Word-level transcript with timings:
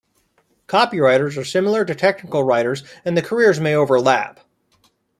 Copywriters 0.67 1.37
are 1.37 1.45
similar 1.45 1.85
to 1.85 1.93
technical 1.93 2.41
writers 2.43 2.83
and 3.05 3.15
the 3.15 3.21
careers 3.21 3.59
may 3.59 3.75
overlap. 3.75 4.39